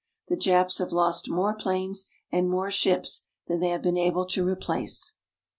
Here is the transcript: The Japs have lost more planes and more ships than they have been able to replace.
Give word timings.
The 0.29 0.35
Japs 0.35 0.79
have 0.79 0.91
lost 0.91 1.29
more 1.29 1.53
planes 1.53 2.07
and 2.31 2.49
more 2.49 2.71
ships 2.71 3.25
than 3.45 3.59
they 3.59 3.69
have 3.69 3.83
been 3.83 3.99
able 3.99 4.25
to 4.29 4.43
replace. 4.43 5.13